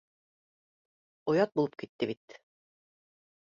[1.33, 2.39] Оят булып китте бит